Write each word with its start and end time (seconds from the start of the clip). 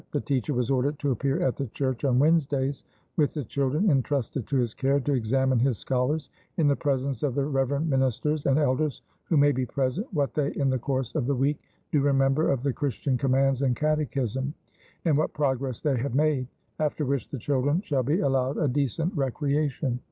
The 0.13 0.19
teacher 0.19 0.55
was 0.55 0.71
ordered 0.71 0.97
to 0.97 1.11
appear 1.11 1.43
at 1.45 1.55
the 1.57 1.67
church 1.67 2.05
on 2.05 2.17
Wednesdays 2.17 2.83
with 3.17 3.35
the 3.35 3.43
children 3.43 3.91
entrusted 3.91 4.47
to 4.47 4.55
his 4.57 4.73
care, 4.73 4.99
to 4.99 5.13
examine 5.13 5.59
his 5.59 5.77
scholars 5.77 6.31
"in 6.57 6.67
the 6.67 6.75
presence 6.75 7.21
of 7.21 7.35
the 7.35 7.45
Reverend 7.45 7.87
Ministers 7.87 8.47
and 8.47 8.57
Elders 8.57 9.03
who 9.25 9.37
may 9.37 9.51
be 9.51 9.63
present, 9.63 10.11
what 10.11 10.33
they 10.33 10.53
in 10.53 10.71
the 10.71 10.79
course 10.79 11.13
of 11.13 11.27
the 11.27 11.35
week, 11.35 11.61
do 11.91 12.01
remember 12.01 12.49
of 12.49 12.63
the 12.63 12.73
Christian 12.73 13.15
commands 13.15 13.61
and 13.61 13.75
catechism, 13.75 14.55
and 15.05 15.15
what 15.19 15.33
progress 15.33 15.81
they 15.81 15.97
have 15.97 16.15
made; 16.15 16.47
after 16.79 17.05
which 17.05 17.29
the 17.29 17.37
children 17.37 17.79
shall 17.81 18.01
be 18.01 18.21
allowed 18.21 18.57
a 18.57 18.67
decent 18.67 19.13
recreation." 19.15 19.99